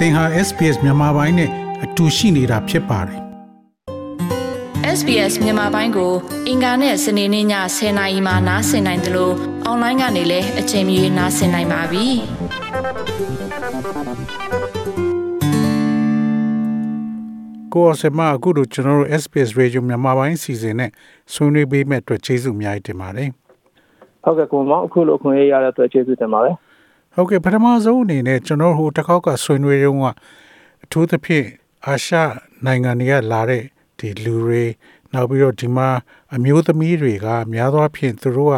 [0.00, 1.50] သင်ဟာ SPS မြန်မာပိုင်းနဲ့
[1.84, 3.20] အတူရှိနေတာဖြစ်ပါတယ်
[4.98, 6.12] SBS မြန်မာပိုင်းကို
[6.48, 7.46] အင်ကာနဲ့စနေနေ့ည
[7.76, 9.34] 10:00နာရီမှနားဆင်နိုင်တယ်လို့
[9.64, 12.06] အွန်လိုင်းကနေလည်းအချိန်မီနားဆင်နိုင်ပါပြီ။
[17.74, 20.90] ကိုအစမအခုတို့ကျွန်တော်တို့ SPS Radio မြန်မာပိုင်းစီစဉ်နဲ့
[21.32, 23.30] ဆွေးနွေးပေးမဲ့အတွက်ကျေးဇူးအများကြီးတင်ပါတယ်
[24.24, 26.56] ဟုတ်ကဲ့ကိုမောင်အခုလိုခွင့်ရရတဲ့အတွက်ကျေးဇူးတင်ပါတယ်
[27.14, 30.06] ဟုတ်ကဲ့ပထမဆုံးအနေနဲ့ကျွန်တော်ဟိုတစ်ခေါက်ကဆွေးနွေးတုန်းက
[30.84, 31.46] အထူးသဖြင့်
[31.86, 32.14] အာရှ
[32.64, 33.62] နိုင်ငံတွေကလာတဲ့
[33.98, 34.64] ဒီလူတွေ
[35.12, 35.88] နောက်ပြီးတော့ဒီမှာ
[36.34, 38.56] အမျိုးသမီးတွေကများသောအားဖြင့်သူတို့က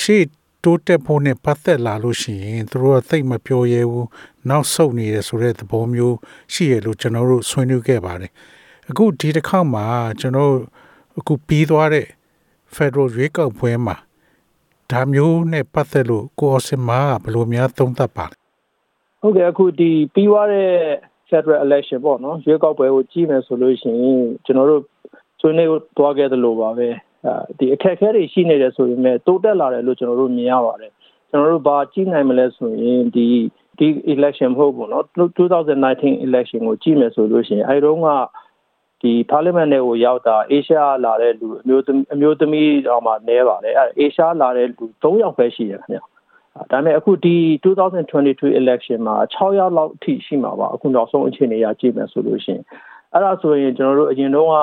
[0.00, 0.24] ရှေ့
[0.64, 4.08] တိုးတက်ဖို့နဲ့ပတ်သက်လာလို့ရှိရင်သူတို့ကသိပ်မပြောရဲဘူး
[4.48, 6.16] နောက်ဆုတ်နေတယ်ဆိုတဲ့သဘောမျိုး
[6.52, 8.32] ရှိရလို့ကျွန်တော်တို့ဆွေးနွေးခဲ့ပါတယ်
[8.90, 9.84] အခုဒီတစ်ခေါက်မှာ
[10.20, 10.54] ကျွန်တော်
[11.18, 12.06] အခုပြီးသွားတဲ့
[12.74, 13.96] Federal ရွေးကောက်ပွဲမှာ
[14.91, 18.35] ဒါမျိုးနဲ့ပတ်သက်လို့ကိုအစင်မာကဘယ်လိုများသုံးသပ်ပါလဲ
[19.21, 20.69] ဟုတ်ကဲ့အခုဒီပြီးသွားတဲ့
[21.29, 24.83] Federal Election ပေါ့နော်ရွေးကောက်ပွဲကိုကြည့်မယ်ဆိုလို့ရှိရင်ကျွန်တော်တို့
[25.39, 26.87] ဆွေးနွေးသွားခဲ့သလိုပါပဲ
[27.25, 30.91] အဲဒီအခက်အခဲတွေရှိနေတယ်ဆိုပေမဲ့တိုးတက်လာတယ်လို့ကျွန်တော်တို့မြင်ရပါတယ်
[31.29, 33.27] ကျွန်တော်တို့ဘာကြည့်နိုင်မလဲဆိုရင်ဒီ
[33.77, 35.03] ဒီ election မဟုတ်ဘူးเนาะ
[35.59, 38.07] 2019 election ကိုကြည့်မယ်ဆိုလို့ရှိရင်အဲဒီတော့က
[39.03, 52.63] ဒီ parliament နဲ့ကိုရောက်တာအေရှားလာတဲ့လူအမျိုးသမီးအမျိုးသမီးတော့မှနဲပါတယ်အဲအေရှားလာတဲ့လူ3ယောက်ပဲရှိရခင်ဗျာဒါပေမဲ့အခုဒီ2022 election မှာ6ယောက်လောက်အထိရှိမှာပါအခုနောက်ဆုံးအခြေအနေရကြည့်မယ်ဆိုလို့ရှိရင်
[53.13, 54.53] အဲ့ဒါဆိုရင်ကျွန်တော်တို့အရင်တော့က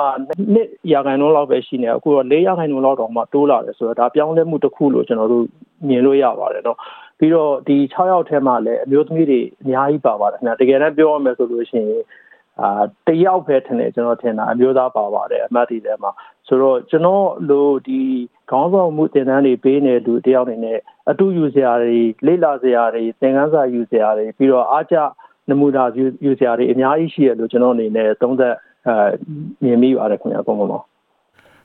[0.53, 5.45] နှစ်ရာခိုင်နှုန်းလောက်ပဲရှိနေအခုတော့၄ရာခိုင်နှုန်းလောက်တောင်မှတိုးလာတယ်ဆိုတော့ဒါပြောင်းလဲမှုတစ်ခုလို့ကျွန်တော်တို့
[5.87, 6.77] မြင်လို့ရပါတယ်เนาะ
[7.19, 12.03] ပြီးတော့ဒီ6ယောက်ထဲမှာလည်းအမျိုးသမီးတွေအများကြီးပါပါတယ်ခင်ဗျာတကယ်တမ်းပြောရမယ်ဆိုလို့ရှိရင်
[12.60, 16.10] အာတယောက်ပဲထင်တယ်ကျွန်တော်ထင်တာအမျိုးသားပါပါတယ်အမတ်တွေထဲမှာ
[16.46, 18.00] ဆိုတော့ကျွန်တော်လို့ဒီ
[18.50, 20.78] ခေါင်းဆောင်မှုတင်တန်းတွေပေးနေသူတယောက်နေနဲ့
[21.10, 24.96] အတူယူစရာတွေလေ့လာစရာတွေသင်ခန်းစာယူစရာတွေပြီးတော့အားကျ
[25.48, 25.84] နမူနာ
[26.24, 28.54] ယူစရာတွေအများကြီးရှိရလို့ကျွန်တော်အနေနဲ့သုံးသက်
[28.88, 28.94] အဲ
[29.62, 30.80] မြင်မိပါတယ်ခင်ဗျာပုံပေါ်မှာ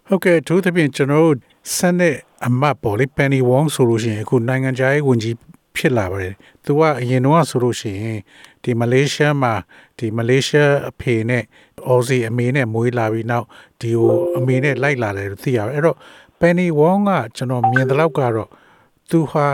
[0.07, 1.35] ဟုတ်ကဲ့သူသဖြင့်ကျွန်တော်တို့
[1.75, 5.35] ဆန်တဲ့အမတ်ပေါ်လေ Penny Wong ဆိုလို့ရှိရင်အခုနိုင်ငံခြားရေးဝန်ကြီး
[5.79, 6.33] ဖြစ်လာပါတယ်။
[6.65, 8.19] သူကအရင်တော့ဆိုလို့ရှိရင်
[8.63, 9.53] ဒီမလေးရှားမှာ
[9.97, 11.43] ဒီမလေးရှားအဖေနဲ့
[11.87, 13.45] အော်စီအမေနဲ့မွေးလာပြီးနောက်
[13.81, 15.97] ဒီဟိုအမေနဲ့လိုက်လာတယ်လို့သိရတယ်။အဲ့တော့
[16.39, 18.49] Penny Wong ကကျွန်တော်မြင်တဲ့လောက်ကတော့
[19.09, 19.47] သူဟာ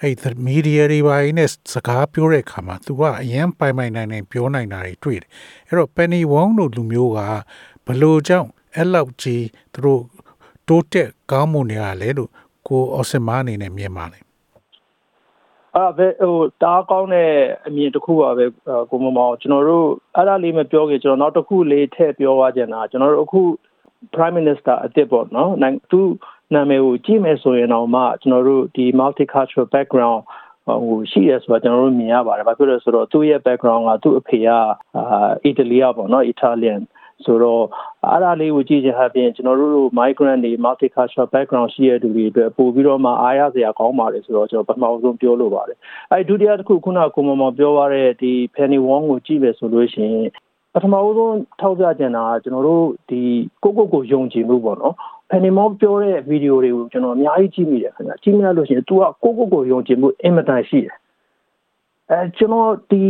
[0.00, 5.30] အဲ့ဒီမီဒီယာတွေပိုင်းနဲ့စကားပြောတဲ့အခါမှာသူကအရင်ပိုင်ပိုင်နိုင်နိုင်ပြောနိုင်တာတွေတွေ့တယ်။
[5.68, 7.20] အဲ့တော့ Penny Wong တို့လူမျိုးက
[7.86, 10.02] ဘလို့ကြောင့်အဲ့လောက်ကြီးသူတို့
[10.68, 12.30] တိုးတက်ကောင်းမွန်နေရလဲလို့
[12.66, 14.27] ကိုအော်စမာအနေနဲ့မြင်ပါလိမ့်
[15.78, 17.30] အဲ့ပဲဟိုတားကောင်းတဲ့
[17.66, 18.44] အမြင်တစ်ခုပါပဲ
[18.90, 23.40] ကိုမမောင်ကျွန်တော်တို့အဲ့ဒါလေးမပြောခင်ကျွန်တော်နောက်တစ်ခုလေးထည့်ပြောသွားကြတာကျွန်တော်တို့အခု
[24.14, 26.00] Prime Minister အစ်စ်ပေါ့နော်နိုင်သူ
[26.54, 30.20] နာမည်ကိုကြည့်မယ်ဆိုရင်တော့မှကျွန်တော်တို့ဒီ multicultural background
[30.66, 34.48] ဟိုရှိရဆိုတော့ကျွန်တော်တို့မြင်ရပါတယ်ဘာဖြစ်လို့လဲဆိုတော့သူ့ရဲ့ background ကသူ့အဖေက
[34.96, 36.80] အာအီတလီကပေါ့နော် Italian
[37.24, 37.64] ဆိုတော့
[38.04, 45.78] အားအားလေးကိုကြည့်ချင်ဟာပြင်ကျွန်တော်တို့ migrant တွေ multicultural background ရှိတဲ့သူတွေအတွက်ပို့ပြီးတော့မှအားရစရာကောင်းပါတယ်ဆိုတော့ကျွန်တော်ပထမဆုံးပြောလို့ပါတယ်
[46.10, 50.28] အဲဒုတိယတစ်ခုခုနကကိုမမောပြောရတဲ့ဒီ Penny Wong ကိုကြည့်မယ်ဆိုလို့ရှိရင်
[50.74, 53.20] ပထမဆုံးထောက်ပြချင်တာကကျွန်တော်တို့ဒီ
[53.62, 54.94] ကိုကိုကိုယုံကြည်မှုပေါ့နော်
[55.30, 60.96] ဖန်နီမောပြောတဲ့ဗီဒီယိုတွေကိုကျွန်တော်အများကြီးကြည့်မိတယ်ခင်ဗျာကြည့်မိရလို့ရှိရင် तू ကကိုကိုကိုယုံကြည်မှုအင်မတန်ရှိတယ်
[62.10, 63.02] အဲကျွန်တော်ဒီ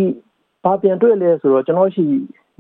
[0.64, 2.04] ဘာပြန်တွေ့လဲဆိုတော့ကျွန်တော်ရှိ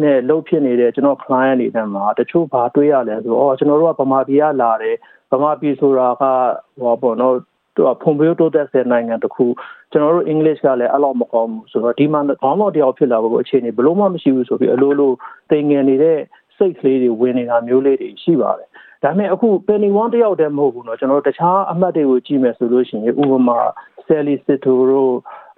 [0.01, 4.95] နဲ့လှုပ်ဖြစ်နေတဲ့ကျွန်တော် client တွေထဲမှာတချို့ဘာတွေ့ရလဲဆိုတော့ကျွန်တော်တို့ကဗမာပြည်ကလာတယ်
[5.31, 6.23] ဗမာပြည်ဆိုတာက
[6.81, 7.35] ဟောပေါ့နော်
[7.75, 9.45] သူကဖွံ့ဖြိုးတိုးတက်တဲ့နိုင်ငံတစ်ခု
[9.91, 15.11] ကျွန်တော်တို့ English ကလည်းအဲ့လောက်မကောင်းဘူးဆိုတော့ဒီမှာခေါင်းတော်တယောက်ဖြစ်လာဖို့အခြေအနေဘလို့မှမရှိဘူးဆိုပြီးအလိုလို
[15.51, 16.19] တင်ငယ်နေတဲ့
[16.57, 18.67] စိတ်ကလေးတွေဝင်နေတာမျိုးလေးတွေရှိပါတယ်
[19.03, 23.59] ဒါပေမဲ့အခု penny one တယောက်တည်းမဟုတ်ဘူးเนาะကျွန်တော်တို့တခြားအမှတ်တွေကိုကြည့်မယ်ဆိုလို့ရှိရင်ဥပမာ
[24.07, 24.73] Sally Sito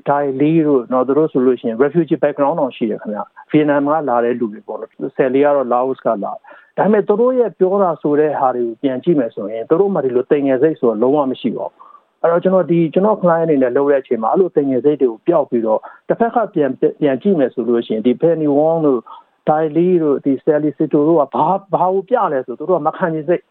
[0.08, 3.20] တို့ Dai Li တို့เนาะသူတို့ဆိုလို့ရှိရင် refugee background တော့ရှိတယ်ခင်ဗျ
[3.52, 6.34] ဗီယက်နမ်ကလာတဲ့လူတွေပေါ့နော် Sally ကတော့ Laos ကလာဒါ
[6.78, 11.86] ပေမဲ့သူတို့ရဲ့ပြောတာဆိုတဲ့ဟာတွေကိုပြန်ကြည့်မယ်ဆိုရင်သူတို့မှဒီလိုတင်ငယ်စိတ်ဆိုတော့လုံးဝမရှိပါဘူး
[12.22, 16.72] အဲ့တော့ကျွန်တော်ဒီကျွန်တော် client အနေနဲ့လုပ်တဲ့အချိန်မှာအဲ့လိုတင်ငယ်စိတ်တွေကိုပျောက်ပြီးတော့တစ်ဖက်ကပြန်
[17.02, 19.02] ပြန်ကြည့်မယ်ဆိုလို့ရှိရင်ဒီ Penny Wong တို့
[19.50, 23.42] ဒိုင်လီတို့ဒီဆယ်လီစစ်တိုတို့ကဘာဘာကိုပြလဲဆိုတို့ကမခံချင်စိတ်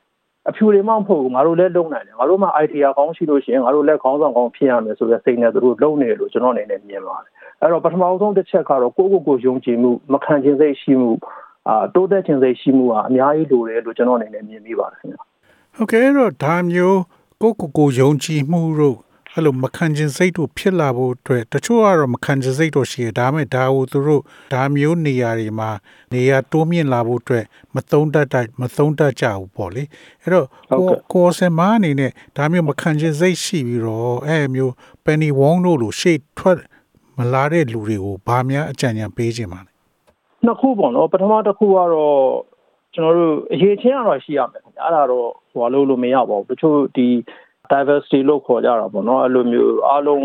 [0.47, 7.31] အဖြူတွေမှမဟုတ်ဘူးငါတို့လည်းလုံနိုင်တယ်ငါတို့မှ idea ကောင်းရှိလို့ရှိရင်ငါတို့လည်းခေါင်းဆောင်ကောင်းဖြစ်ရမယ်ဆိုတဲ့စိတ်နဲ့တို့လုံနေလို့ကျွန်တော်အနေနဲ့မြင်ပါတယ်
[7.61, 11.11] အဲ့တော့ပထမဆုံးတစ်ချက်ကတော့ကိုယ့်ကိုယ်ကိုယုံကြည်မှုမခံချင်စိတ်ရှိမှု
[11.67, 15.17] အာတိုးတက်ခြင်းစိတ်ရှိမှုဟာအများကြီးလိုတယ်လို့ကျွန်တော်အနေနဲ့မြင်မိပါတယ်ခင်ဗျ
[15.75, 16.99] ဟုတ်ကဲ့အဲ့တော့ဒါမျိုး
[17.41, 18.97] ကိုယ့်ကိုယ်ကိုယုံကြည်မှုတို့
[19.33, 24.21] အဲ့လိုမခံကျင်စိတ်တို့ဖြစ်လာဖို့အတွက်တချို့ကတော့မခံကျင်စိတ်တို့ရှိတယ်ဒါမဲ့ဒါကိုသူတို့
[24.53, 25.69] ဒါမျိုးနေရာတွေမှာ
[26.13, 27.45] နေရာတိုးမြင့်လာဖို့အတွက်
[27.75, 29.83] မသုံးတတ်တတ်မသုံးတတ်ကြဘူးပေါ့လေ
[30.21, 34.73] အဲ့တော့ကိုကိုစမအနေနဲ့ဒါမျိုးမခံကျင်စိတ်ရှိပြီးတော့အဲ့မျိုး
[35.05, 36.57] Penny Wong တို့လိုရှေ့ထွက်
[37.17, 39.71] မမလာတဲ့လူတွေကိုဘာများအကြံဉာဏ်ပေးခြင်းပါလဲ
[40.45, 42.17] နှစ်ခုပေါ့နော်ပထမတစ်ခုကတော့
[42.95, 47.07] ကျွန်တော်တို့အရေးချင်းကတော့ရှိရမယ်ခင်ဗျအဲ့ဒါတော့ဟိုလို့လို့မရပါဘူးတချို့ဒီ
[47.71, 50.23] diversity လို့ခေါ်ကြတာပေါ့နော်အဲ့လိုမျိုးအားလုံး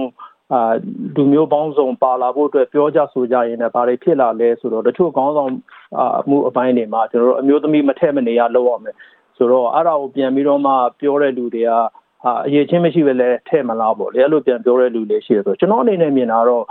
[0.53, 0.73] အာ
[1.17, 5.51] လူမျိုးပေါင်းစုံပါလာဖို့အတွက်ပြောကြဆိုကြရင်လည်းဘာတွေဖြစ်လာလဲဆိုတော့တချို့ခေါင်းဆောင်
[5.99, 8.95] အာမှုအပိုင်းတွေမှာကျွန်တော်တို့အမျိုးသမီးမထက်မနေရလောက်ရမယ်
[9.37, 11.71] ဆိုတော့အဲ့ဒါကိုပြန်ပြီးတော့မှပြောတဲ့လူတွေက
[12.25, 16.65] အာအရေးချင်းမရှိပဲလဲထဲ့မလားပေါ့လေအဲ့လိုပြန်ပြောတဲ့လူတွေရှိတယ်ဆိုတော့ကျွန်တော်အနေနဲ့မြင်တာတော့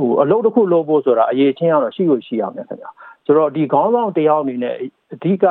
[0.00, 2.90] ဟိုအလုပ်တစ်ခုလုပ်ဖို့ဆိုတာအရေးချင်းကတော့ရှိလို့ရှိရမယ်ခင်ဗျာ
[3.26, 4.74] ဆိုတော့ဒီခေါင်းဆောင်တယောက်အနေနဲ့
[5.14, 5.44] အဓိက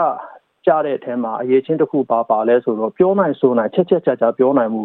[0.65, 4.83] ကြားတဲ့အထက်မှာအရေးချင်းတစ်ခုပါပါလဲဆိုတော့ပြောနိုင်ဆိုနိုင်ချက်ချက်ချာချာပြောနိုင်မှု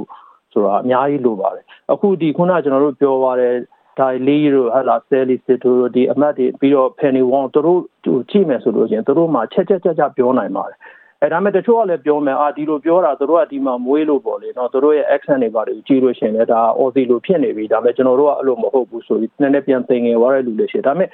[0.53, 3.55] ဆိုတာအများကြီးလိုပါတယ်အခုဒီခုနကျွန်တော်တို့ပြောသွားတဲ့
[3.99, 7.65] ဒါလီတို့ဟာလာဆယ်လီစစ်တို့ဒီအမတ်တွေပြီးတော့ဖန်နီဝေါတို့
[8.07, 10.79] တို့ကြည့်မယ်ဆိုလို့ချင်းတို့မှချက်ချက်ချာချာပြောနိုင်ပါတယ်
[11.23, 21.09] အဲဒါမဲ့တချို့ကလည်းပြောမယ်အာဒီလိုပြောတာတို့ကဒီမှာမွေးလို့ပေါ့လေနော်တို့ရဲ့ accent တွေပါတယ်ကြည့်လို့ရှင်လည်းဒါ Aussie လိုဖြစ်နေပြီဒါမဲ့ကျွန်တော်တို့ကအဲ့လိုမဟုတ်ဘူးဆိုပြီးနည်းနည်းပြန်သင်ငယ်သွားတဲ့လူတွေရှိဒါမဲ့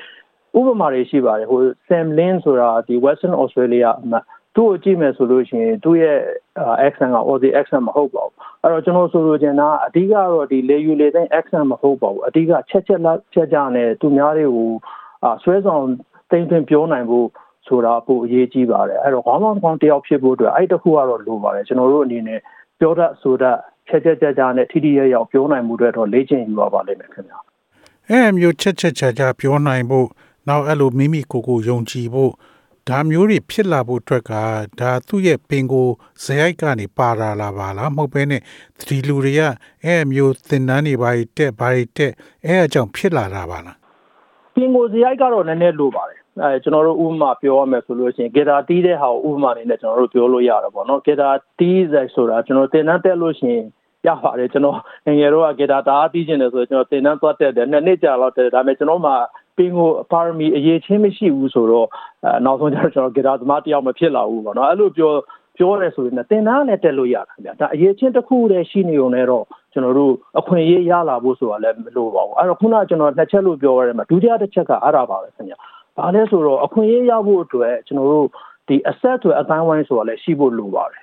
[0.59, 4.25] ဥပမာတွေရှိပါတယ်ဟို Sam Lin ဆိုတာဒီ Western Australia အမတ်
[4.57, 6.19] သူ့ကိုကြည့်မယ်ဆိုလို့ရှိရင်သူ့ရဲ့
[6.87, 14.71] accent က Aussie accent မဟုတ်ပါဘူးအဲ့တော့ကျွန်တော်ဆိုလိုချင်တာအဓိကတော့ဒီလေယူလေသိန်း accent မဟုတ်ပါဘူးအဓိကချက်ချက်လက်ချက်ကြနဲ့သူများတွေကို
[15.43, 15.85] ဆွဲဆောင်
[16.31, 17.27] တိမ့်သွင်းပြောနိုင်ဖို့
[17.67, 22.41] ဆိုတာပိုအရေးကြီးပါတယ်အဲ့တော့ခေါင်းဆောင်ကောင်းတယောက်ဖြစ်ဖို့အတွက်အဲ့တခုကတော့လိုပါတယ်ကျွန်တော်တို့အနေနဲ့
[22.81, 23.57] ပြောတတ်ဆိုတတ်
[23.89, 27.39] ချက်ချက်ကြကြနဲ့ထိထိရရောက်ပြောနိုင်မှုတွေတော့လေ့ကျင့်ယူရပါလိမ့်မယ်ခင်ဗျာ
[28.09, 30.09] အဲမျိုးချက်ချက်ချာချာပြောနိုင်ဖို့
[30.49, 32.33] နောက်အဲ့လိုမိမိကိုယ်ကိုယုံကြည်ဖို့
[32.89, 34.33] ဒါမျိုးတွေဖြစ်လာဖို့အတွက်က
[34.81, 35.89] ဒါသူ့ရဲ့ပင်ကို
[36.25, 38.41] ဇယိုက်ကနေပါလာလာပါလားမဟုတ်ဘဲနဲ့
[38.89, 39.41] ဒီလူတွေက
[39.85, 42.13] အဲမျိုးသင်တန်းတွေဘာတွေတက်ဘာတွေတက်
[42.47, 43.77] အဲအကြောင်းဖြစ်လာတာပါလား
[44.55, 53.65] ပင်ကိုဇယိုက်ကတော့နည်းနည်းလိုပါတယ်အဲကျွန်တော်တို့ဥပမာပြောရမယ်ဆိုလို့ရှိရင်ဂီတာတီးတဲ့ဟာကိုဥပမာအနေနဲ့ကျွန်တော်တို့ပြောလို့ရတယ်ပေါ့နော်ဂီတာတီးဇက်ဆိုတာကျွန်တော်သင်တန်းတက်လို့ရှိရင်
[54.07, 54.77] ရပါတယ်ကျွန်တော်
[55.19, 59.13] ငယ်တော့ဂီတာတားတီးကျင်တယ်ဆိုတော့ကျွန်တော်သင်တန်းသွားတက်တယ်နှစ်နှစ်ကြာလောက်တက်တယ်ဒါပေမဲ့ကျွန်တော်မှ
[59.57, 61.89] ပင်ကိုပါရမီအရေးချင်းမရှိဘူးဆိုတော့
[62.25, 65.13] အဲနောက်ဆုံးကျတော့ကျွန်တော်ဂီတာသမားတယောက်မဖြစ်လာဘူးပေါ့နော်အဲ့လိုပြော
[65.57, 75.59] ပြောရဲဆိုရင်တင်တန်းလည်းတက်လို့ရတာဗျာဒါအရေးချင်းတစ်ခုတည်းရှိနေုံနဲ့တော့ကျွန်တော်တို့အခွင့်အရေးရလာဖို့ဆိုတာလည်းမလိုပါဘူးအဲ့တော့ခုနကကျွန်တော်နှစ်ချက်လို့ပြောရတယ်မှာဒုတိယတစ်ချက်ကအဲ့ဒါပါပဲခင်ဗျာ
[75.97, 78.29] ဘာလဲဆိုတော့အခွင့်အရေးရဖို့အတွက်ကျွန်တော်တို့
[78.69, 81.03] ဒီအဆက်အသွယ်အတိုင်းဝိုင်းဆိုတာလည်းရှိဖို့လိုပါတယ်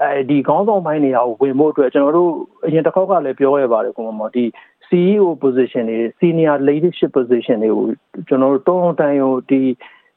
[0.00, 2.32] အဲဒီခေါင်းဆောင်ပိုင်းနေရာကိုဝင်ဖို့အတွက်ကျွန်တော်တို့
[2.66, 4.44] အရင်တစ်ခေါက်ကလည်းပြောရပါတယ်ကွန်မဒီ
[4.88, 7.86] CEO position တွေ senior leadership position တွေကို
[8.28, 9.60] ကျွန်တော်တို့တုံးတန်ရုံဒီ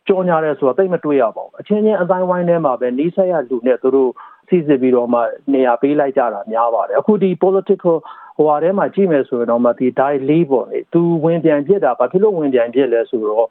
[0.07, 4.11] ကြောညာရဲဆိုတာတိတ်မတွေ့ရပါဘူးအချင်းချင်းအတိုင်းဝိုင်းထဲမှာပဲနီးစပ်ရလူနဲ့သူတို့
[4.47, 5.19] စီစစ်ပြီးတော့မှ
[5.53, 7.95] နေရာပေးလိုက်ကြတာများပါတယ်အခုဒီ political
[8.37, 13.47] ဟိုဟာထဲမှာကြည့်မယ်ဆိုရင်တော့မှဒီ die လေးပေါ့လေသူဝင်ပြန်ပြစ်တာဘာဖြစ်လို့ဝင်ပြန်ပြစ်လဲဆိုတော့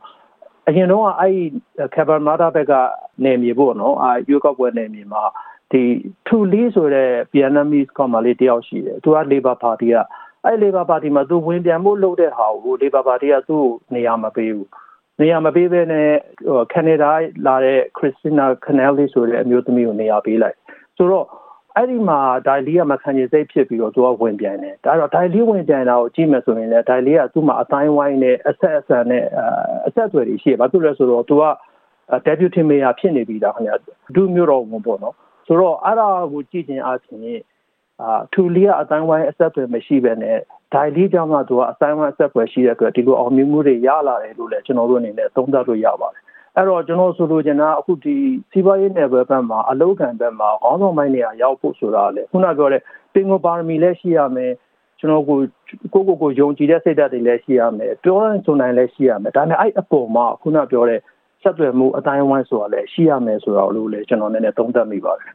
[0.69, 1.35] အရင်တော့အဲ့
[1.94, 2.73] ကက်ဗန်မာတာဘက်က
[3.25, 5.23] နေမြေပေါ့နော်အာရွေးကောက်ပွဲနေမြေမှာ
[5.75, 5.85] ဒီ
[6.26, 9.97] ထူလီဆိုတဲ့ Vietnamese ကောင်မလေးတယောက်ရှိတယ်သူက Labor Party က
[10.44, 14.69] အဲ့ Labor Party မှာသူဝင်ပြန်ဖို့လုပ်တဲ့ဟာကို Labor Party ကသူ့နေရာမပေးဘူး
[15.21, 16.11] နေရာမပေးဘဲနဲ့
[16.73, 17.12] ကနေဒါ
[17.47, 20.56] လာတဲ့ Christina Canelli ဆိုတဲ့အမျိုးသမီးကိုနေရာပေးလိုက်
[20.97, 21.26] ဆိုတော့
[21.77, 29.25] အဲ့ဒီမှာဒိုင်လီကမခံချင်စိတ်ဖြစ်ပြီးတော့သူကဝင်ပြန်တယ်ဒါတော့ဒိုင်လီဝင်ပြန်တာကိုကြည့်မယ်ဆိုရင်လည်းဒိုင်လီကသူ့မှာအတိုင်းဝိုင်းနဲ့အဆက်အဆန်နဲ့
[29.87, 31.44] အဆက်အသွယ်တွေရှိတယ်ဘာဖြစ်လဲဆိုတော့သူက
[32.27, 33.77] deputy mayor ဖြစ်နေပြီဒါခင်ဗျာ
[34.15, 35.15] ဒုမျိုးတော်ဝင်ပေါ့နော်
[35.46, 37.41] ဆိုတော့အဲ့ဒါကိုကြည့်ခြင်းအပြင်
[38.02, 40.38] အာထူလီကအတိုင်းဝိုင်းအဆက်အသွယ်မရှိဘဲနဲ့
[40.73, 46.22] ဒိုင်လီကြောင့်မှသူကအတိုင်းဝိုင်းအဆက်အသွယ်ရှိတဲ့အတွက်ဒီလိုအောင်မြင်မှုတွေရလာတယ်လို့လည်းကျွန်တော်တို့အနေနဲ့သုံးသပ်လို့ရပါတယ်
[46.56, 48.15] အဲ့တော့ကျွန်တော်ဆိုလိုချင်တာအခုဒီ
[48.51, 52.81] စီးပွားရေးနယ်ပယ်ဘက်မှာအလုပ်ခံဘက်မှာခေါင်းဆောင်ပိုင်းနေရာရောက်ဖို့ဆိုတာလေခုနပြောတဲ့
[53.15, 54.53] ပင်ကိုပါရမီလည်းရှိရမယ်
[54.98, 55.39] ကျွန်တော်ကို
[55.93, 61.01] ကိုကိုကိုယုံကြည်တဲ့စိတ်ဓာတ်တွေလည်းရှိရမယ်ပြောရင်ဆိုနိုင်လည်းရှိရမယ်ဒါနဲ့အဲ့အပေါ်မှာခုနပြောတဲ့
[61.44, 65.29] ဆက်သွယ်မှုအတိုင်းဝိုင်းဆိုတာလည်းရှိရမယ်ဆိုတော့လို့လေကျွန်တော်နည်းနည်းသုံးသပ်မိပါတယ်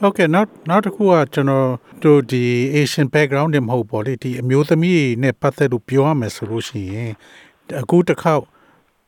[0.00, 1.68] ဟုတ်ကဲ့နောက်နောက်တစ်ခုကကျွန်တော်
[2.04, 2.42] တို့ဒီ
[2.74, 7.12] Asian background တွေမဟုတ်ပေါ့လေဒီအမျိုးသမီးနဲ့ပတ်သက်လို့ပြောရမယ်ဆိုလို့ရှိရင်
[7.80, 8.44] အခုတစ်ခေါက်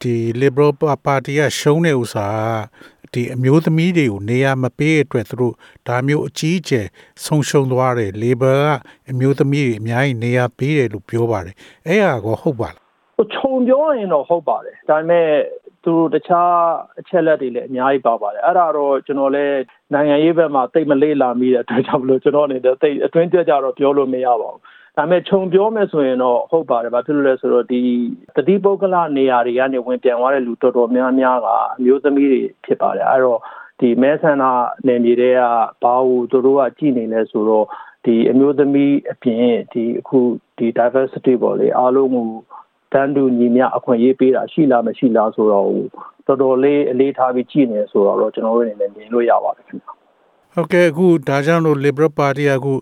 [0.02, 0.72] ဒီ Liberal
[1.06, 2.28] Party ကရှုံးတဲ့ဥစ္စာ
[3.12, 5.54] ဒီအမျိုးသမီးတွေကိုနေရာမပေးအတွက်သူတို့
[5.88, 6.86] ဒါမျိုးအကြီးအကျယ်
[7.24, 8.68] ဆုံးရှုံးသွားတယ် Labor က
[9.10, 11.56] အမျိုးသမီးတွေအများကြီးနေရာပေးတယ်လို့ပြောပါတယ်
[11.86, 15.26] အဲ့ဟာကောဟုတ်ပါလားခြုံပြောရင်တော့ဟုတ်ပါတယ်ဒါပေမဲ့
[15.86, 16.52] သူတို့တခြား
[17.00, 19.58] အချက်လက်တွေလည်းအများကြီးပါပါတယ်အဲ့ဒါတော့ကျွန်တော်လည်း
[19.94, 24.60] နိုင်ငံရေးဘက်မှာတိတ်မလေးလာမိတဲ့အတွက်ကြောင့်မလို့ကျွန်တော်အနေနဲ့တိတ်အတွင်းကြကြတော့ပြောလို့မရပါဘူး
[24.96, 27.80] ဒါပေမဲ့ခြုံပြောမယ်ဆိုရင်တော့ဟုတ်ပါတယ်ဘာဖြစ်လို့လဲဆိုတော့ဒီ
[28.36, 33.40] တတိပုဂ္ဂလနေရာတွေကနေဝင်ပြန်သွားတဲ့လူတော်တော်များများကအမျိုးသမီးတွေဖြစ်ပါတယ်အဲ့တော့
[33.80, 34.44] ဒီမဲဆန္ဒ
[34.86, 35.40] နယ်မြေတွေက
[35.82, 37.66] ဘာလို့သူတို့ကကြည်နေလဲဆိုတော့
[38.04, 40.18] ဒီအမျိုးသမီးအပြင်ဒီအခု
[40.58, 42.28] ဒီ diversity ပေါ့လေအားလုံးကို
[42.92, 45.66] တန်းတူညီမျှအခွင့်အရေးပေးတာရှိလားမရှိလားဆိုတော့
[46.26, 49.92] တော်တော်လေးအလေးထားပြီးကြည့်နေဆိုတော့ကျွန်တော်တို့အနေနဲ့မြင်လို့ရပါတယ်ခင်ဗျာ
[50.54, 52.72] ဟုတ်ကဲ့အခုဒါကြောင့်လို့ Liberal Party ကအခု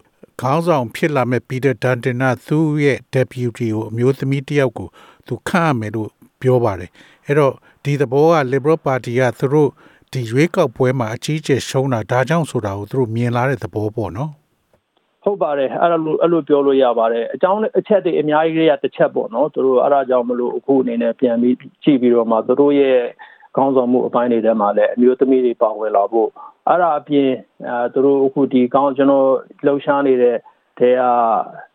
[0.40, 4.88] ခေါင်းဆောင်ဖြစ်လာမဲ့ပီတာဒန်တင်နာသူ့ရဲ့ deputy ကိုအမျိုးသမီးတစ်ယောက်ကို
[5.26, 6.90] သူခန့်ရမယ်လို့ပြောပါတယ်
[7.26, 7.52] အဲ့တော့
[7.84, 9.70] ဒီသဘောက Liberal Party ကသူတို့
[10.12, 14.30] ဒီရွေးကောက်ပွဲမှာအကြီးအကျယ်ရှုံးတာဒါကြောင့်ဆိုတာကိုသူတို့မြင်လာတဲ့သဘောပေါ့နော်
[15.24, 22.98] ဟုတ်ပါတယ်အဲ့လိုအဲ့လိုပြောလို့ရပါတယ်အကြောင်းအချက်တွေအများကြီးတွေကတစ်ချက်ပေါ့နော်သူတို့အဲ့ဒါကြောင့်မလို့အခုအနေနဲ့ပြန်ပြီးကြည့်ပြီးတော့မှသူတို့ရဲ့
[23.56, 26.28] ကောင်းဆောင်မှုအပိုင်းတွေထဲမှာလည်းအမျိုးသမီးတွေပါဝင်လာဖို့
[26.68, 27.30] အဲ့ဒါအပြင်
[27.68, 29.28] အဲသူတို့အခုဒီကောင်းကျွန်တော်
[29.66, 30.36] လှုပ်ရှားနေတဲ့
[30.78, 31.02] တဲက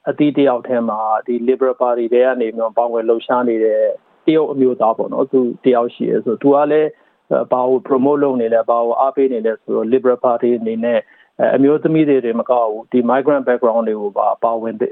[0.10, 3.82] အတီးတယောက်ထဲမှာဒီ Liberal Party တွေကနေပြီးပါဝင်လှုပ်ရှားနေတဲ့
[4.26, 6.90] တရုတ်အမျိုးသားပေါ့နော်သူတယောက်ရှိရဲဆိုသူကလည်း
[7.52, 11.00] ဘာကို promote လုပ်နေလဲဘာကိုအားပေးနေလဲဆိုတော့ Liberal Party အနေနဲ့
[11.56, 14.84] အမျိုးသမီးတွေတွေမကဘူးဒီ migrant background တွေကိုပါပါဝင်တ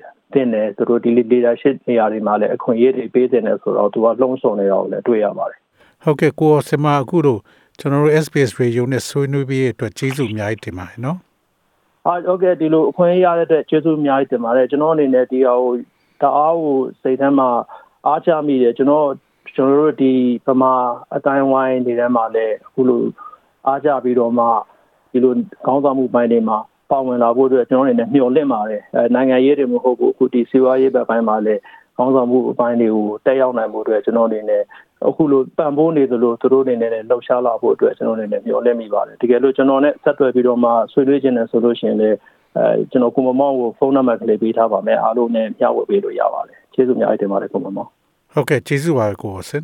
[0.42, 5.60] င်တယ်သူတို့ဒီ leadership နေရာတွေမှာလည်းအခွင့်အရေးတွေပေးတင်တယ်ဆိုတော့သူကလှုံ့ဆော်နေတာကိုလည်းတွေ့ရပါတယ်
[6.04, 7.40] ဟုတ်ကဲ့ကိုစမအခုတို့
[7.80, 11.18] ကျွန်တော်တို့ SPS radio နဲ့ဆွေးနွေးပြီးရအတွက်ကျေးဇူးအများကြီးတင်ပါတယ်နော်
[12.06, 15.74] အားဟုတ်ကဲ့ဒီလိုအခွင့်အရေးရတဲ့အတွက်ကျေးဇူးအများကြီးတင်ပါတယ်ကျွန်တော်အနေနဲ့ဒီဟာကို
[16.22, 17.50] တအားကိုစိတ်ထဲမှာ
[18.08, 19.08] အားချမိတယ်ကျွန်တော်
[19.56, 20.14] ကျွန်တော်တို့ဒီ
[20.46, 20.74] ဗမာ
[21.16, 23.04] အတိုင်းဝိုင်းတွေထဲမှာလည်းအခုလို
[23.68, 24.46] အားကြပြီးတော့မှ
[25.18, 25.34] ဒီလို
[25.66, 26.58] ခေါင်းဆောင်မှုပိုင်းတွေမှာ
[26.92, 31.62] ပါဝင်လာဖို့အတွက်ကျွန်တော်အနေနဲ့မျှော်လင့်ပါတယ်အဲနိုင်ငံရေးတွေမဟုတ်ဘူးအခုဒီစီးပွားရေးဘက်ပိုင်းမှာလည်း
[31.98, 34.62] ခေါင်းဆောင်မှုအပိုင်းတွေကိုတက်ရောက်နိုင်ဖို့အတွက်ကျွန်တော်အနေနဲ့
[35.08, 42.18] အခုလိုပံ့ပိုးနေသလိုသူတို့အနေနဲ့လှုပ်ရှားလာဖို့အတွက်ကျွန်တော်အနေနဲ့မျှော်လင့်မိပါတယ်တကယ်လို့ကျွန်တော်နဲ့ဆက်သွယ်ပြီးတော့မှဆွေးနွေးခြင်းနဲ့ဆိုလို့ရှိရင်လည်း
[42.58, 47.90] အဲကျွန်တော်ကိုမမောင်ကိုဖုန်းနံပါတ်ကလေးပေးထားပါမယ်အားလုံးနဲ့မျှဝေပေးလို့ရပါတယ်ကျေးဇူးများတင်ပါတယ်ကိုမမောင်
[48.34, 49.64] ဟုတ်ကဲ့ကျေးဇူးပါကိုစင်